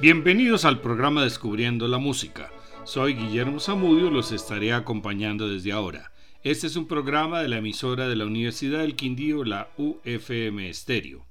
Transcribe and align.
Bienvenidos 0.00 0.64
al 0.64 0.80
programa 0.80 1.24
Descubriendo 1.24 1.88
la 1.88 1.98
Música. 1.98 2.52
Soy 2.84 3.14
Guillermo 3.14 3.58
Zamudio 3.58 4.12
los 4.12 4.30
estaré 4.30 4.72
acompañando 4.72 5.48
desde 5.48 5.72
ahora. 5.72 6.12
Este 6.44 6.68
es 6.68 6.76
un 6.76 6.86
programa 6.86 7.42
de 7.42 7.48
la 7.48 7.56
emisora 7.56 8.06
de 8.06 8.14
la 8.14 8.24
Universidad 8.24 8.78
del 8.78 8.94
Quindío, 8.94 9.42
la 9.42 9.70
UFM 9.76 10.68
Estéreo. 10.68 11.26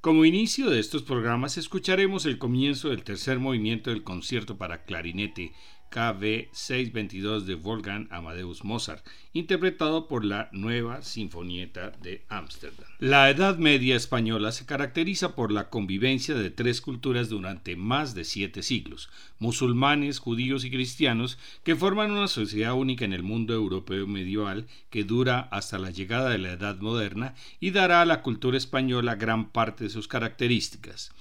Como 0.00 0.24
inicio 0.24 0.70
de 0.70 0.80
estos 0.80 1.02
programas 1.02 1.58
escucharemos 1.58 2.24
el 2.24 2.38
comienzo 2.38 2.88
del 2.88 3.04
tercer 3.04 3.38
movimiento 3.38 3.90
del 3.90 4.02
concierto 4.02 4.56
para 4.56 4.84
clarinete 4.84 5.52
KV 5.92 6.48
622 6.52 7.46
de 7.46 7.54
Wolfgang 7.54 8.08
Amadeus 8.10 8.64
Mozart, 8.64 9.06
interpretado 9.34 10.08
por 10.08 10.24
la 10.24 10.48
Nueva 10.52 11.02
Sinfonieta 11.02 11.90
de 12.02 12.24
Ámsterdam. 12.30 12.86
La 12.98 13.28
Edad 13.28 13.58
Media 13.58 13.94
española 13.94 14.52
se 14.52 14.64
caracteriza 14.64 15.34
por 15.34 15.52
la 15.52 15.68
convivencia 15.68 16.34
de 16.34 16.50
tres 16.50 16.80
culturas 16.80 17.28
durante 17.28 17.76
más 17.76 18.14
de 18.14 18.24
siete 18.24 18.62
siglos, 18.62 19.10
musulmanes, 19.38 20.18
judíos 20.18 20.64
y 20.64 20.70
cristianos, 20.70 21.38
que 21.62 21.76
forman 21.76 22.10
una 22.10 22.28
sociedad 22.28 22.72
única 22.72 23.04
en 23.04 23.12
el 23.12 23.22
mundo 23.22 23.52
europeo 23.52 24.06
medieval 24.06 24.66
que 24.88 25.04
dura 25.04 25.40
hasta 25.50 25.78
la 25.78 25.90
llegada 25.90 26.30
de 26.30 26.38
la 26.38 26.52
Edad 26.52 26.78
Moderna 26.78 27.34
y 27.60 27.70
dará 27.70 28.00
a 28.00 28.06
la 28.06 28.22
cultura 28.22 28.56
española 28.56 29.16
gran 29.16 29.50
parte 29.50 29.84
de 29.84 29.90
sus 29.90 30.08
características. 30.08 31.12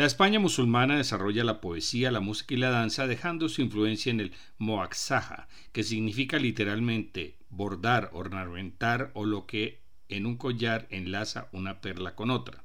La 0.00 0.06
España 0.06 0.40
musulmana 0.40 0.96
desarrolla 0.96 1.44
la 1.44 1.60
poesía, 1.60 2.10
la 2.10 2.20
música 2.20 2.54
y 2.54 2.56
la 2.56 2.70
danza 2.70 3.06
dejando 3.06 3.50
su 3.50 3.60
influencia 3.60 4.08
en 4.08 4.20
el 4.20 4.32
moaxaja, 4.56 5.46
que 5.72 5.82
significa 5.82 6.38
literalmente 6.38 7.36
bordar, 7.50 8.08
ornamentar 8.14 9.10
o 9.12 9.26
lo 9.26 9.44
que 9.44 9.82
en 10.08 10.24
un 10.24 10.38
collar 10.38 10.86
enlaza 10.88 11.50
una 11.52 11.82
perla 11.82 12.14
con 12.14 12.30
otra. 12.30 12.62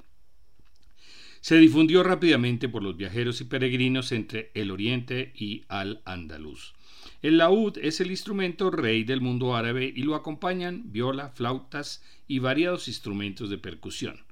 Se 1.41 1.57
difundió 1.57 2.03
rápidamente 2.03 2.69
por 2.69 2.81
los 2.81 2.95
viajeros 2.95 3.41
y 3.41 3.43
peregrinos 3.43 4.13
entre 4.13 4.51
el 4.53 4.71
Oriente 4.71 5.33
y 5.35 5.65
Al-Andalus. 5.67 6.73
El 7.21 7.39
laúd 7.39 7.77
es 7.79 7.99
el 7.99 8.11
instrumento 8.11 8.71
rey 8.71 9.03
del 9.03 9.19
mundo 9.19 9.57
árabe 9.57 9.91
y 9.93 10.03
lo 10.03 10.15
acompañan 10.15 10.89
viola, 10.93 11.31
flautas 11.31 12.01
y 12.29 12.39
variados 12.39 12.87
instrumentos 12.87 13.49
de 13.49 13.57
percusión. 13.57 14.24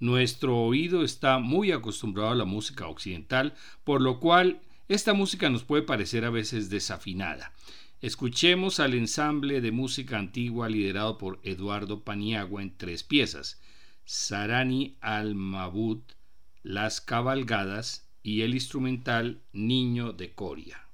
Nuestro 0.00 0.56
oído 0.56 1.04
está 1.04 1.38
muy 1.38 1.72
acostumbrado 1.72 2.30
a 2.30 2.34
la 2.34 2.46
música 2.46 2.88
occidental, 2.88 3.54
por 3.84 4.00
lo 4.00 4.18
cual 4.18 4.62
esta 4.88 5.12
música 5.12 5.50
nos 5.50 5.62
puede 5.62 5.82
parecer 5.82 6.24
a 6.24 6.30
veces 6.30 6.70
desafinada. 6.70 7.52
Escuchemos 8.00 8.80
al 8.80 8.94
ensamble 8.94 9.60
de 9.60 9.72
música 9.72 10.18
antigua 10.18 10.70
liderado 10.70 11.18
por 11.18 11.38
Eduardo 11.42 12.02
Paniagua 12.02 12.62
en 12.62 12.74
tres 12.74 13.02
piezas: 13.02 13.60
Sarani 14.06 14.96
al-Mabud, 15.02 16.00
Las 16.62 17.02
Cabalgadas 17.02 18.08
y 18.22 18.40
el 18.40 18.54
instrumental 18.54 19.42
Niño 19.52 20.14
de 20.14 20.32
Coria. 20.32 20.89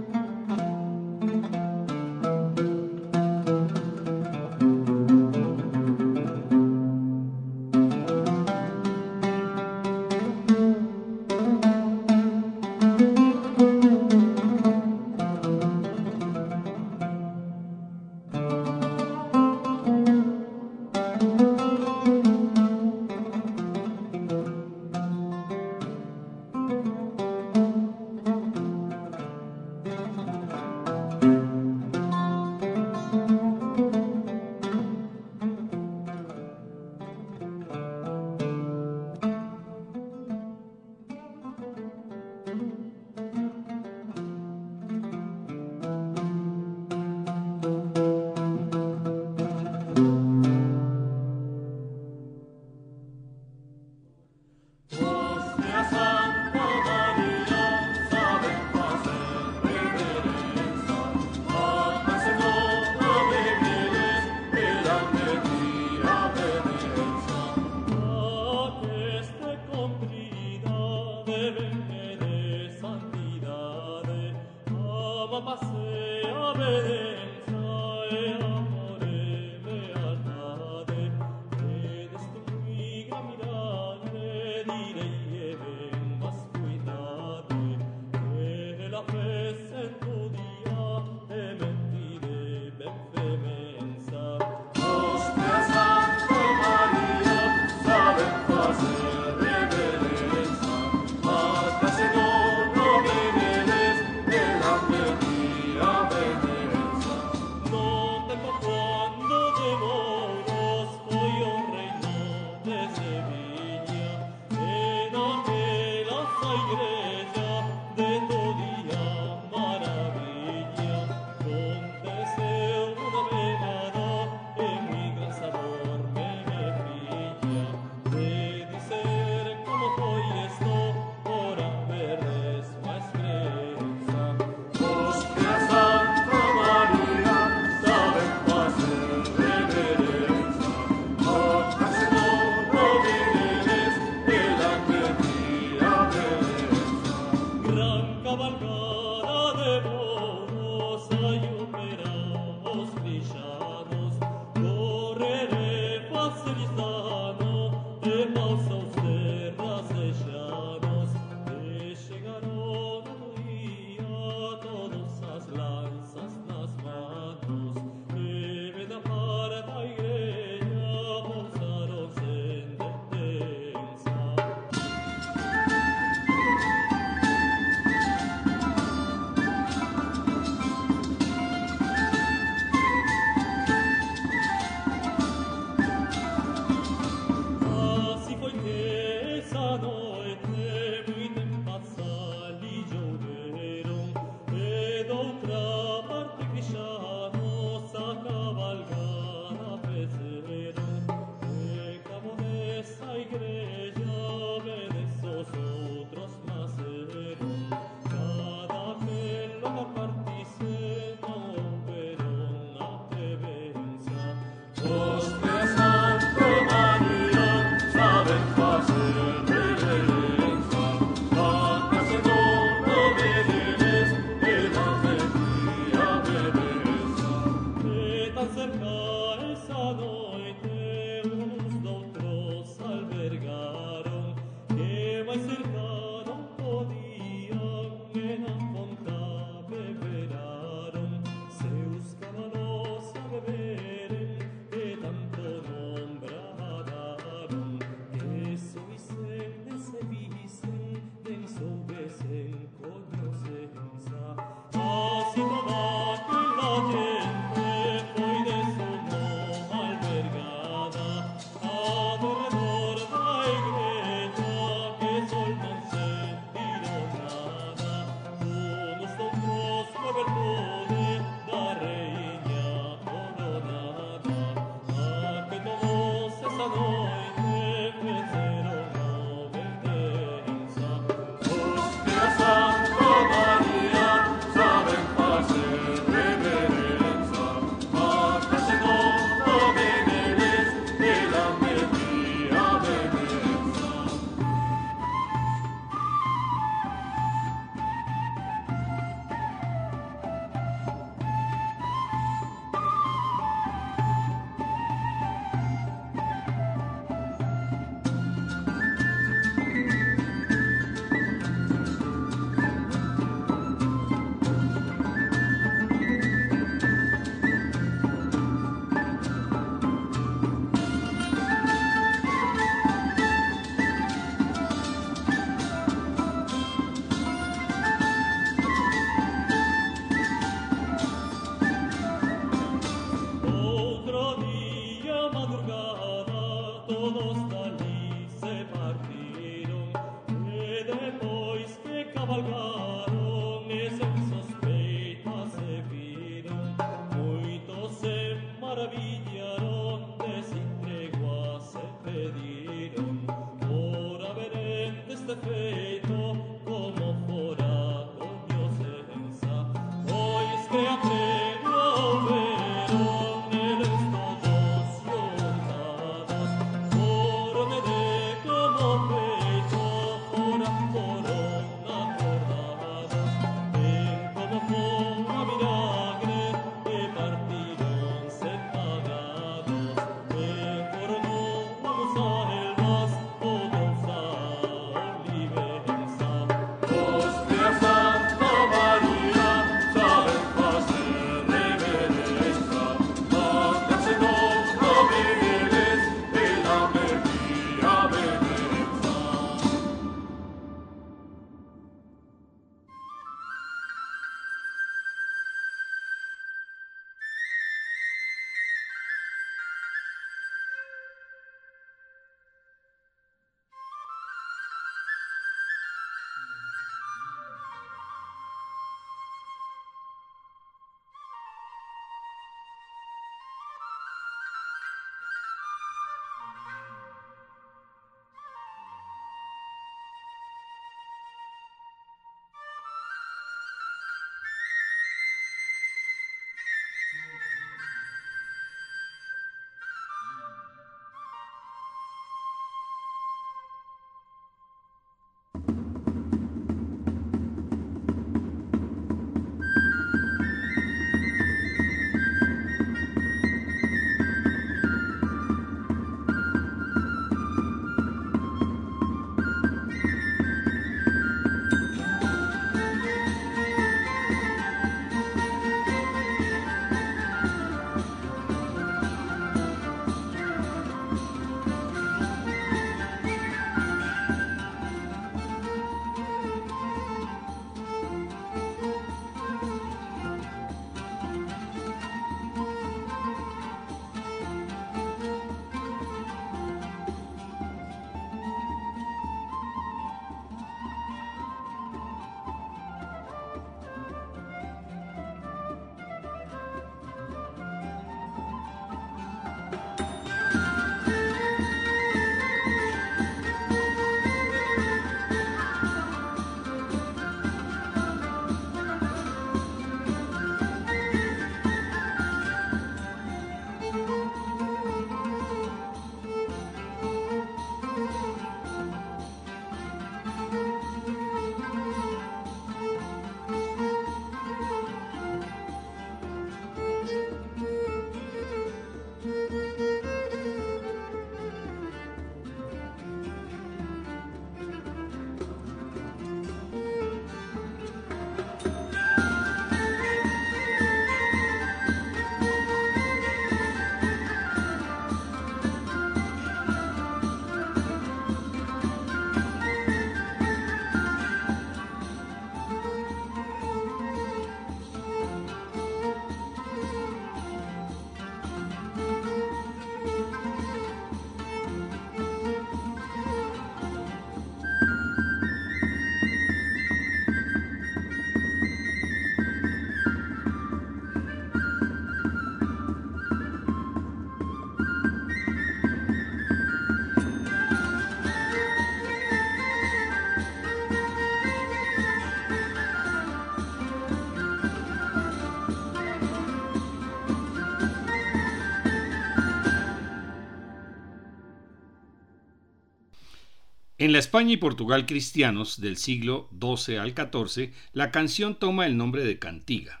En 594.06 594.12
la 594.12 594.20
España 594.20 594.52
y 594.52 594.56
Portugal 594.56 595.04
cristianos 595.04 595.80
del 595.80 595.96
siglo 595.96 596.48
XII 596.52 596.98
al 596.98 597.10
XIV, 597.10 597.72
la 597.92 598.12
canción 598.12 598.54
toma 598.54 598.86
el 598.86 598.96
nombre 598.96 599.24
de 599.24 599.40
cantiga. 599.40 600.00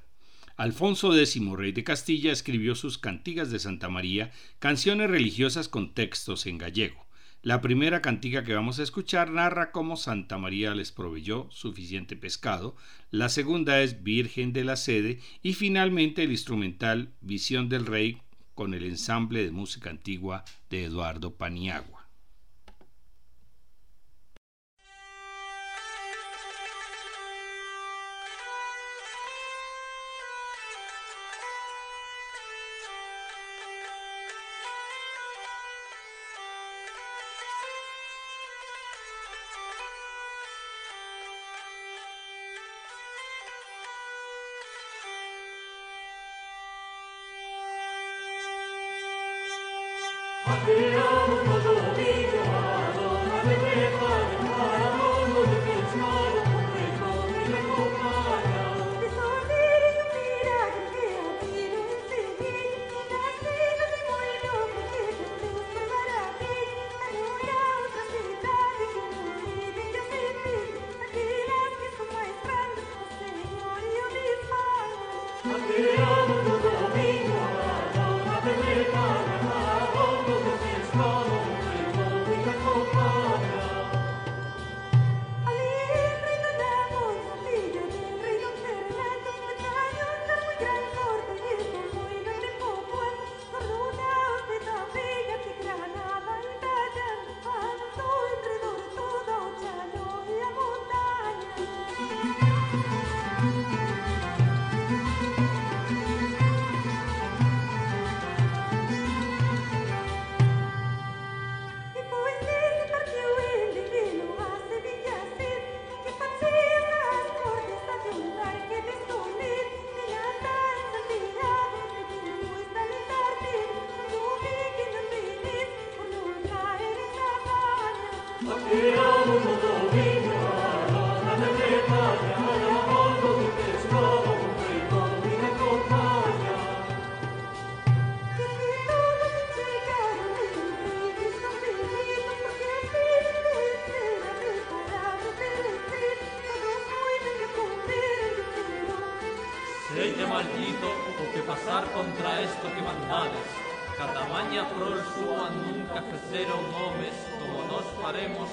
Alfonso 0.56 1.12
X, 1.12 1.44
rey 1.56 1.72
de 1.72 1.82
Castilla, 1.82 2.30
escribió 2.30 2.76
sus 2.76 2.98
Cantigas 2.98 3.50
de 3.50 3.58
Santa 3.58 3.88
María, 3.88 4.30
canciones 4.60 5.10
religiosas 5.10 5.68
con 5.68 5.92
textos 5.92 6.46
en 6.46 6.56
gallego. 6.56 7.04
La 7.42 7.60
primera 7.60 8.00
cantiga 8.00 8.44
que 8.44 8.54
vamos 8.54 8.78
a 8.78 8.84
escuchar 8.84 9.32
narra 9.32 9.72
cómo 9.72 9.96
Santa 9.96 10.38
María 10.38 10.72
les 10.76 10.92
proveyó 10.92 11.48
suficiente 11.50 12.14
pescado, 12.14 12.76
la 13.10 13.28
segunda 13.28 13.82
es 13.82 14.04
Virgen 14.04 14.52
de 14.52 14.62
la 14.62 14.76
Sede 14.76 15.18
y 15.42 15.54
finalmente 15.54 16.22
el 16.22 16.30
instrumental 16.30 17.12
Visión 17.22 17.68
del 17.68 17.86
Rey 17.86 18.22
con 18.54 18.72
el 18.72 18.84
ensamble 18.84 19.42
de 19.42 19.50
música 19.50 19.90
antigua 19.90 20.44
de 20.70 20.84
Eduardo 20.84 21.34
Paniagua. 21.34 21.95
with 53.46 54.05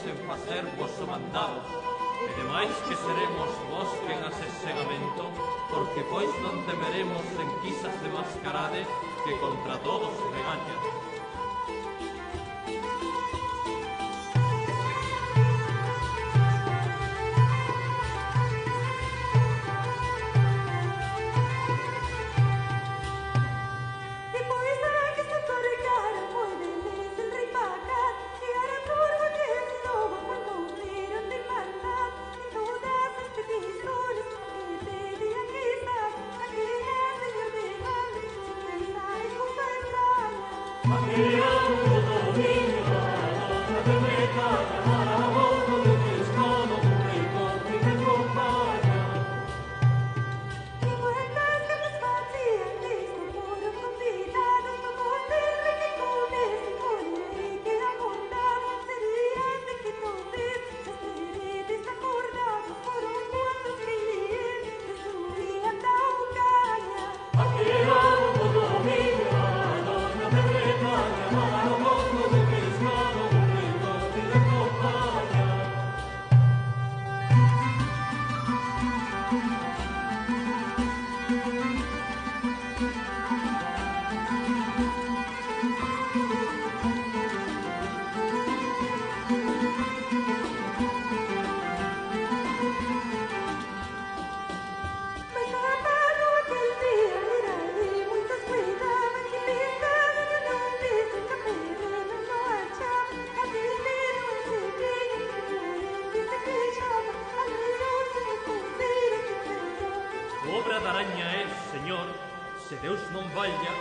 sen 0.04 0.18
facer 0.28 0.64
vosso 0.78 1.08
mandado, 1.08 1.64
e 2.28 2.34
demais 2.36 2.76
que 2.88 2.96
seremos 2.96 3.50
vos 3.72 3.90
quen 4.04 4.20
ases 4.20 4.52
segamento, 4.60 5.32
porque 5.72 6.04
pois 6.12 6.28
non 6.44 6.60
temeremos 6.68 7.24
en 7.40 7.48
enquisas 7.48 7.96
de 8.04 8.10
mascarade 8.12 8.84
que 9.24 9.34
contra 9.40 9.80
todos 9.80 10.12
regañan. 10.36 11.03
España 111.04 111.44
es, 111.44 111.52
senyor, 111.72 112.08
se 112.70 112.78
Deus 112.78 113.00
non 113.12 113.28
valha, 113.36 113.74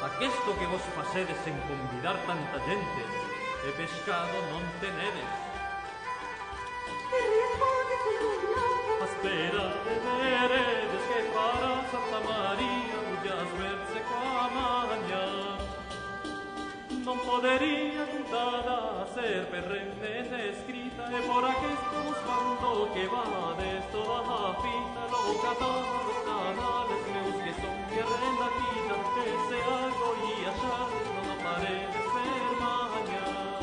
aquesto 0.00 0.56
que 0.56 0.64
vos 0.64 0.80
facedes 0.96 1.36
en 1.44 1.56
convidar 1.68 2.16
tanta 2.24 2.56
gente, 2.64 3.02
e 3.68 3.70
pescado 3.76 4.32
non 4.48 4.64
tenedes. 4.80 5.32
Aspera, 8.96 9.66
e 9.92 9.94
veredes 10.08 11.04
que 11.04 11.20
para 11.36 11.84
Santa 11.92 12.20
Maria 12.24 12.96
ullas 13.12 13.50
verse 13.60 14.00
coa 14.08 14.48
maña. 14.48 15.26
Non 17.04 17.18
poderia 17.28 18.08
contada 18.08 19.04
ser 19.12 19.52
perrenne 19.52 20.48
escrita 20.48 20.89
Ande 21.10 21.26
por 21.26 21.44
aquesta 21.44 21.98
buscando 22.06 22.88
que 22.94 23.04
va 23.08 23.54
de 23.58 23.72
tota 23.90 24.22
la 24.30 24.54
fita 24.62 25.02
loca 25.10 25.50
todos 25.58 26.16
canales 26.22 27.02
meus 27.10 27.36
que 27.42 27.52
son 27.60 27.76
tierra 27.90 28.18
en 28.30 28.36
la 28.42 28.50
vida 28.58 28.96
que 29.14 29.26
se 29.48 29.58
hago 29.74 30.08
y 30.22 30.32
allá 30.50 30.78
no 31.26 31.34
paré 31.42 31.78
de 31.94 32.02
ser 32.14 32.46
mañana. 32.62 33.58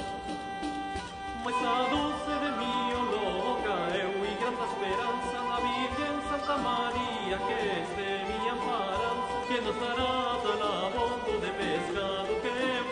Mas 1.45 1.60
a 1.63 2.39
de 2.43 2.51
mí 2.60 2.77
o 2.99 3.03
loca 3.15 3.77
eu 3.95 4.13
y 4.27 4.33
grata 4.41 4.65
esperanza 4.71 5.38
la 5.47 5.60
Virgen 5.67 6.15
Santa 6.27 6.57
María 6.67 7.38
que 7.47 7.60
es 7.79 7.89
de 7.95 8.12
mi 8.27 8.39
amparanza 8.55 9.38
que 9.47 9.57
nos 9.62 9.79
dará 9.79 10.15
tal 10.43 10.63
abondo 10.83 11.33
de 11.43 11.51
pescado 11.60 12.33
que 12.43 12.53
en 12.75 12.88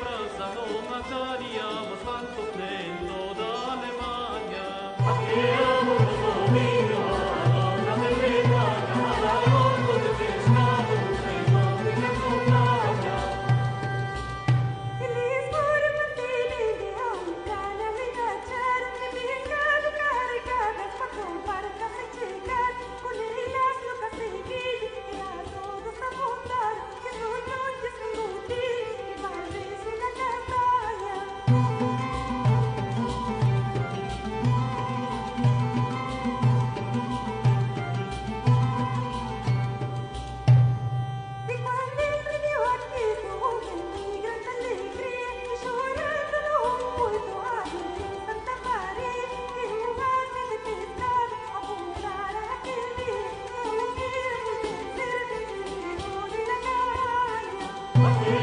no 0.55 0.65
macharíamos 0.89 1.99
tanto 2.07 2.41
lento 2.55 3.24
Yeah. 5.27 5.74
Woo! 57.97 58.34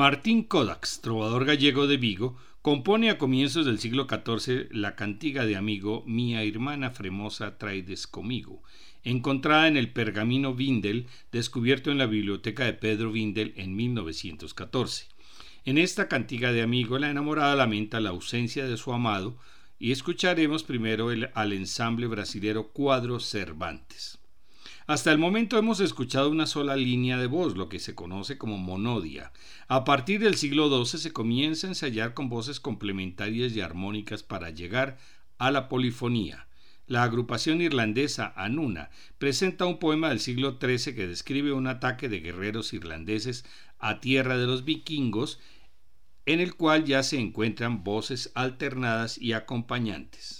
Martín 0.00 0.44
Kodaks, 0.44 1.02
trovador 1.02 1.44
gallego 1.44 1.86
de 1.86 1.98
Vigo, 1.98 2.34
compone 2.62 3.10
a 3.10 3.18
comienzos 3.18 3.66
del 3.66 3.78
siglo 3.78 4.06
XIV 4.08 4.68
la 4.70 4.96
cantiga 4.96 5.44
de 5.44 5.56
amigo 5.56 6.04
Mía 6.06 6.42
hermana 6.42 6.88
fremosa 6.88 7.58
traides 7.58 8.06
conmigo, 8.06 8.62
encontrada 9.04 9.68
en 9.68 9.76
el 9.76 9.92
pergamino 9.92 10.54
Vindel, 10.54 11.06
descubierto 11.32 11.90
en 11.90 11.98
la 11.98 12.06
biblioteca 12.06 12.64
de 12.64 12.72
Pedro 12.72 13.12
Vindel 13.12 13.52
en 13.58 13.76
1914. 13.76 15.08
En 15.66 15.76
esta 15.76 16.08
cantiga 16.08 16.50
de 16.50 16.62
amigo, 16.62 16.98
la 16.98 17.10
enamorada 17.10 17.54
lamenta 17.54 18.00
la 18.00 18.08
ausencia 18.08 18.66
de 18.66 18.78
su 18.78 18.94
amado, 18.94 19.36
y 19.78 19.92
escucharemos 19.92 20.62
primero 20.62 21.10
al 21.34 21.52
ensamble 21.52 22.06
brasilero 22.06 22.68
Cuadro 22.68 23.20
Cervantes. 23.20 24.19
Hasta 24.90 25.12
el 25.12 25.18
momento 25.18 25.56
hemos 25.56 25.78
escuchado 25.78 26.30
una 26.30 26.48
sola 26.48 26.74
línea 26.74 27.16
de 27.16 27.28
voz, 27.28 27.56
lo 27.56 27.68
que 27.68 27.78
se 27.78 27.94
conoce 27.94 28.38
como 28.38 28.58
monodia. 28.58 29.30
A 29.68 29.84
partir 29.84 30.18
del 30.18 30.34
siglo 30.34 30.84
XII 30.84 30.98
se 30.98 31.12
comienza 31.12 31.68
a 31.68 31.70
ensayar 31.70 32.12
con 32.12 32.28
voces 32.28 32.58
complementarias 32.58 33.52
y 33.52 33.60
armónicas 33.60 34.24
para 34.24 34.50
llegar 34.50 34.98
a 35.38 35.52
la 35.52 35.68
polifonía. 35.68 36.48
La 36.88 37.04
agrupación 37.04 37.60
irlandesa 37.60 38.32
Anuna 38.34 38.90
presenta 39.18 39.64
un 39.64 39.78
poema 39.78 40.08
del 40.08 40.18
siglo 40.18 40.58
XIII 40.60 40.96
que 40.96 41.06
describe 41.06 41.52
un 41.52 41.68
ataque 41.68 42.08
de 42.08 42.18
guerreros 42.18 42.72
irlandeses 42.72 43.44
a 43.78 44.00
tierra 44.00 44.38
de 44.38 44.46
los 44.46 44.64
vikingos, 44.64 45.38
en 46.26 46.40
el 46.40 46.56
cual 46.56 46.84
ya 46.84 47.04
se 47.04 47.20
encuentran 47.20 47.84
voces 47.84 48.32
alternadas 48.34 49.18
y 49.18 49.34
acompañantes. 49.34 50.39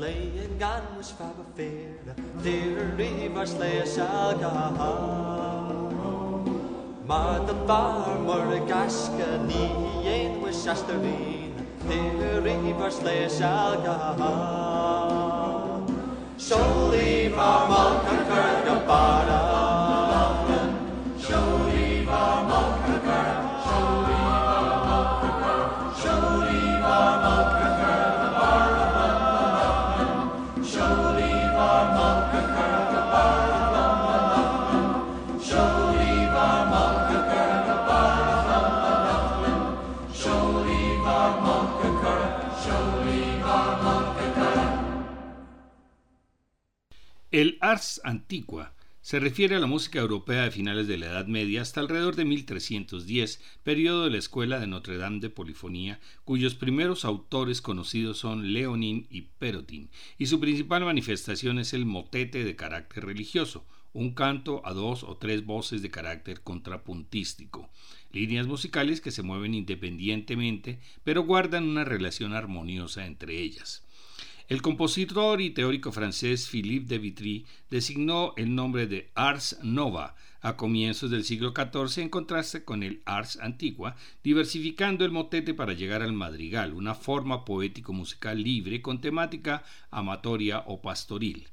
leiðin 0.00 0.54
gans 0.60 1.10
fara 1.18 1.44
fyrir 1.56 2.20
Þeir 2.44 2.78
rífars 2.98 3.52
lesa 3.60 4.08
gahar 4.40 5.74
Marðan 7.10 7.60
var 7.68 8.20
mörg 8.24 8.64
gaska 8.70 9.28
nýjén 9.48 10.38
við 10.44 10.56
sastur 10.62 11.02
vín 11.04 11.58
Þeir 11.84 12.40
rífars 12.46 13.02
lesa 13.04 13.52
gahar 13.84 14.30
Sjóli 16.40 17.28
var 17.36 17.68
malkan 17.68 18.24
kyrka 18.30 18.80
ars 47.70 48.00
antiqua 48.02 48.74
se 49.00 49.20
refiere 49.20 49.54
a 49.54 49.60
la 49.60 49.68
música 49.68 50.00
europea 50.00 50.42
de 50.42 50.50
finales 50.50 50.88
de 50.88 50.98
la 50.98 51.06
Edad 51.06 51.26
Media 51.28 51.62
hasta 51.62 51.78
alrededor 51.78 52.16
de 52.16 52.24
1310, 52.24 53.40
periodo 53.62 54.02
de 54.02 54.10
la 54.10 54.18
Escuela 54.18 54.58
de 54.58 54.66
Notre 54.66 54.98
Dame 54.98 55.20
de 55.20 55.30
Polifonía, 55.30 56.00
cuyos 56.24 56.56
primeros 56.56 57.04
autores 57.04 57.60
conocidos 57.60 58.18
son 58.18 58.52
Leonin 58.52 59.06
y 59.08 59.22
Perotin, 59.38 59.88
y 60.18 60.26
su 60.26 60.40
principal 60.40 60.84
manifestación 60.84 61.60
es 61.60 61.72
el 61.72 61.86
motete 61.86 62.42
de 62.42 62.56
carácter 62.56 63.04
religioso, 63.04 63.64
un 63.92 64.14
canto 64.14 64.62
a 64.64 64.72
dos 64.72 65.04
o 65.04 65.16
tres 65.16 65.46
voces 65.46 65.80
de 65.80 65.92
carácter 65.92 66.42
contrapuntístico, 66.42 67.70
líneas 68.10 68.48
musicales 68.48 69.00
que 69.00 69.12
se 69.12 69.22
mueven 69.22 69.54
independientemente, 69.54 70.80
pero 71.04 71.22
guardan 71.22 71.68
una 71.68 71.84
relación 71.84 72.34
armoniosa 72.34 73.06
entre 73.06 73.40
ellas. 73.40 73.84
El 74.50 74.62
compositor 74.62 75.40
y 75.40 75.50
teórico 75.50 75.92
francés 75.92 76.48
Philippe 76.48 76.88
de 76.88 76.98
Vitry 76.98 77.46
designó 77.70 78.34
el 78.36 78.52
nombre 78.52 78.88
de 78.88 79.12
Ars 79.14 79.60
Nova 79.62 80.16
a 80.40 80.56
comienzos 80.56 81.08
del 81.08 81.22
siglo 81.22 81.54
XIV 81.54 82.02
en 82.02 82.08
contraste 82.08 82.64
con 82.64 82.82
el 82.82 83.00
Ars 83.04 83.38
Antigua, 83.40 83.94
diversificando 84.24 85.04
el 85.04 85.12
motete 85.12 85.54
para 85.54 85.72
llegar 85.72 86.02
al 86.02 86.14
madrigal, 86.14 86.74
una 86.74 86.96
forma 86.96 87.44
poético-musical 87.44 88.42
libre 88.42 88.82
con 88.82 89.00
temática 89.00 89.62
amatoria 89.92 90.64
o 90.66 90.82
pastoril. 90.82 91.46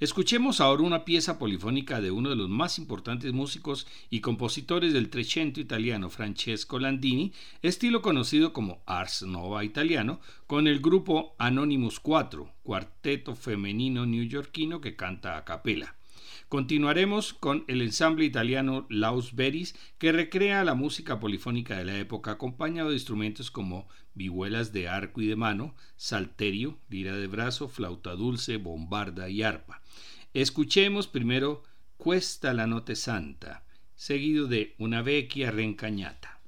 Escuchemos 0.00 0.60
ahora 0.60 0.84
una 0.84 1.04
pieza 1.04 1.40
polifónica 1.40 2.00
de 2.00 2.12
uno 2.12 2.30
de 2.30 2.36
los 2.36 2.48
más 2.48 2.78
importantes 2.78 3.32
músicos 3.32 3.88
y 4.10 4.20
compositores 4.20 4.92
del 4.92 5.10
Trecento 5.10 5.58
italiano, 5.58 6.08
Francesco 6.08 6.78
Landini, 6.78 7.32
estilo 7.62 8.00
conocido 8.00 8.52
como 8.52 8.80
Ars 8.86 9.22
Nova 9.22 9.64
italiano, 9.64 10.20
con 10.46 10.68
el 10.68 10.78
grupo 10.78 11.34
Anonymous 11.38 11.98
4, 11.98 12.48
cuarteto 12.62 13.34
femenino 13.34 14.06
neoyorquino 14.06 14.80
que 14.80 14.94
canta 14.94 15.36
a 15.36 15.44
capela. 15.44 15.97
Continuaremos 16.48 17.34
con 17.34 17.64
el 17.68 17.82
ensamble 17.82 18.24
italiano 18.24 18.86
Laus 18.88 19.34
Beris, 19.34 19.74
que 19.98 20.12
recrea 20.12 20.64
la 20.64 20.74
música 20.74 21.20
polifónica 21.20 21.76
de 21.76 21.84
la 21.84 21.98
época, 21.98 22.30
acompañado 22.30 22.88
de 22.88 22.94
instrumentos 22.94 23.50
como 23.50 23.86
vihuelas 24.14 24.72
de 24.72 24.88
arco 24.88 25.20
y 25.20 25.26
de 25.26 25.36
mano, 25.36 25.74
salterio, 25.96 26.78
lira 26.88 27.14
de 27.14 27.26
brazo, 27.26 27.68
flauta 27.68 28.12
dulce, 28.12 28.56
bombarda 28.56 29.28
y 29.28 29.42
arpa. 29.42 29.82
Escuchemos 30.32 31.06
primero 31.06 31.64
Cuesta 31.98 32.54
la 32.54 32.66
note 32.66 32.96
santa, 32.96 33.66
seguido 33.94 34.46
de 34.46 34.74
Una 34.78 35.02
vecchia 35.02 35.50
rencañata. 35.50 36.40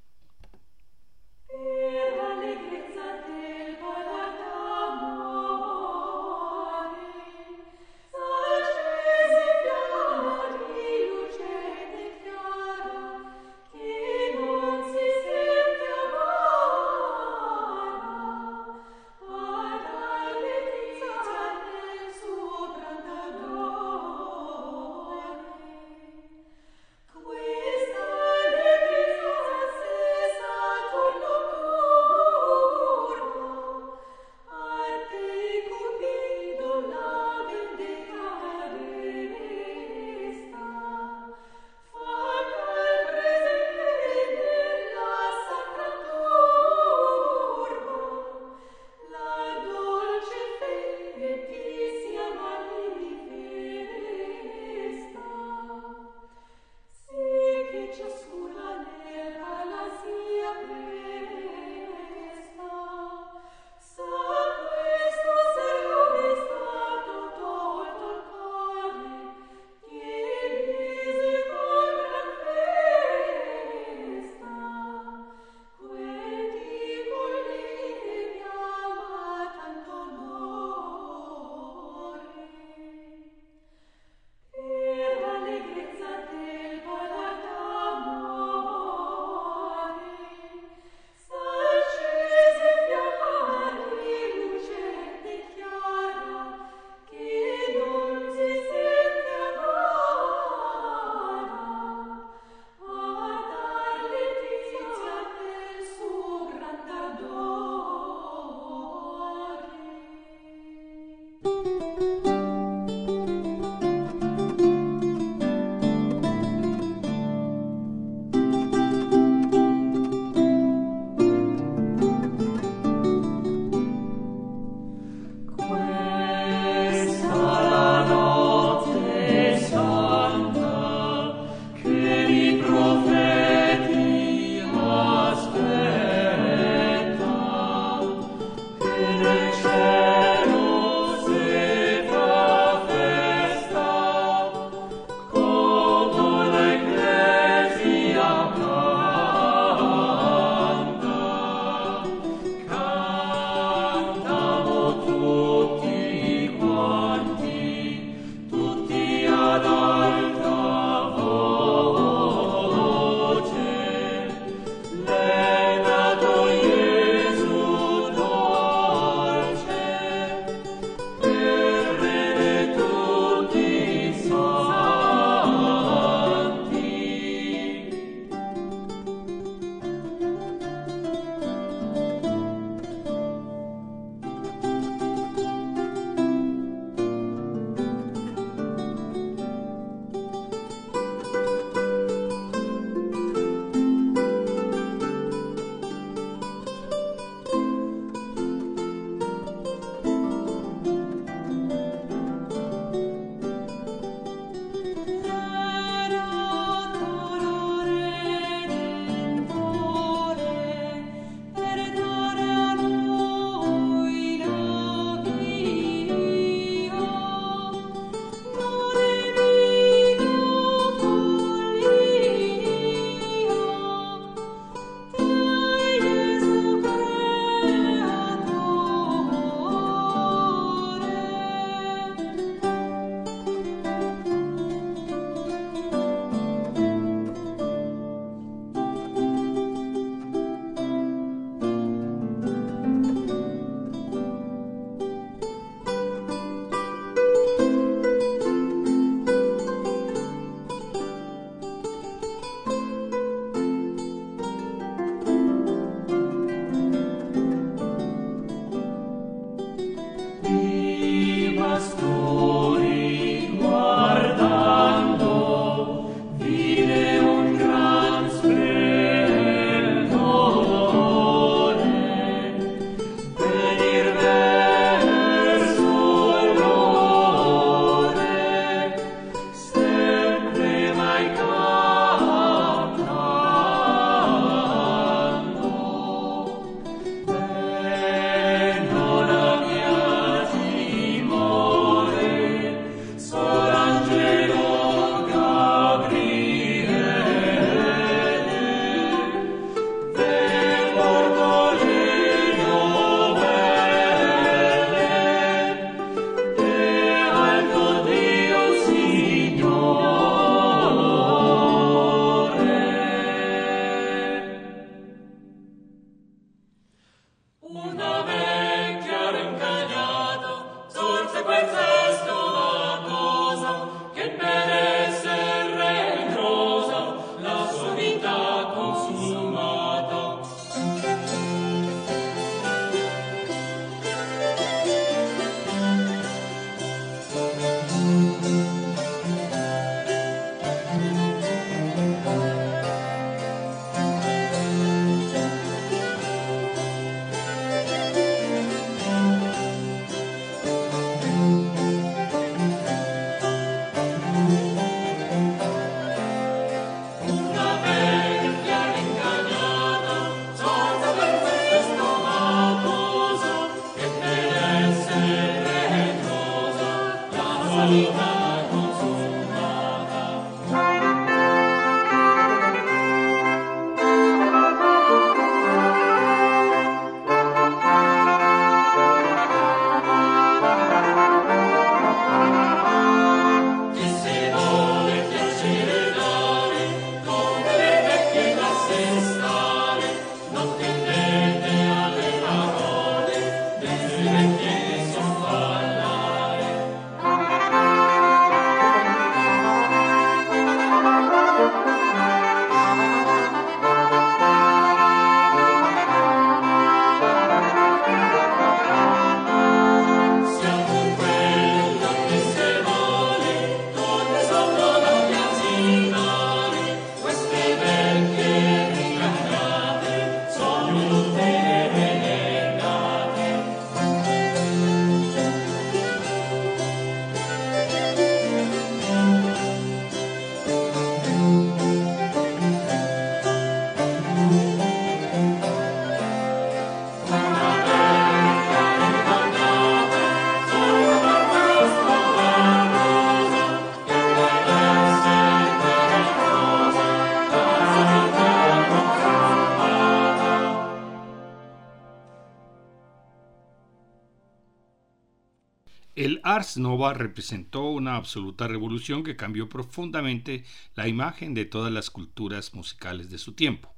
Nova 456.77 457.15
representó 457.15 457.91
una 457.91 458.17
absoluta 458.17 458.69
revolución 458.69 459.23
que 459.25 459.37
cambió 459.37 459.69
profundamente 459.69 460.65
la 460.95 461.09
imagen 461.09 461.55
de 461.55 461.65
todas 461.65 461.93
las 461.93 462.11
culturas 462.11 462.75
musicales 462.75 463.31
de 463.31 463.39
su 463.39 463.53
tiempo. 463.53 463.95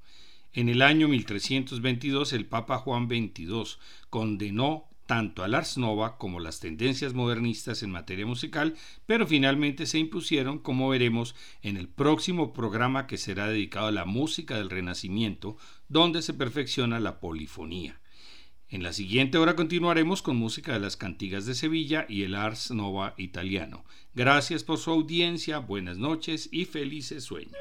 En 0.53 0.69
el 0.69 0.83
año 0.83 1.09
1322 1.09 2.33
el 2.35 2.47
Papa 2.47 2.79
Juan 2.79 3.09
XXII 3.09 3.79
condenó 4.11 4.89
tanto 5.07 5.45
al 5.45 5.55
Ars 5.55 5.79
Nova 5.79 6.19
como 6.19 6.41
las 6.41 6.61
tendencias 6.61 7.15
modernistas 7.15 7.83
en 7.83 7.91
materia 7.91 8.27
musical, 8.27 8.75
pero 9.07 9.27
finalmente 9.27 9.87
se 9.87 9.99
impusieron, 9.99 10.59
como 10.59 10.89
veremos 10.89 11.35
en 11.63 11.77
el 11.77 11.89
próximo 11.89 12.53
programa 12.53 13.07
que 13.07 13.19
será 13.19 13.47
dedicado 13.47 13.87
a 13.87 13.93
la 13.93 14.05
música 14.05 14.57
del 14.57 14.71
Renacimiento, 14.71 15.57
donde 15.89 16.23
se 16.23 16.35
perfecciona 16.35 17.01
la 17.01 17.19
polifonía. 17.19 18.02
En 18.73 18.83
la 18.83 18.95
siguiente 18.95 19.37
hora 19.37 19.55
continuaremos 19.55 20.23
con 20.23 20.39
música 20.39 20.73
de 20.73 20.81
las 20.81 20.97
cantigas 20.97 21.45
de 21.45 21.55
Sevilla 21.55 22.07
y 22.09 22.23
el 22.23 22.35
Ars 22.35 22.71
Nova 22.71 23.13
italiano. 23.19 23.85
Gracias 24.15 24.65
por 24.65 24.79
su 24.79 24.91
audiencia, 24.91 25.59
buenas 25.59 25.99
noches 25.99 26.49
y 26.51 26.65
felices 26.65 27.23
sueños. 27.23 27.53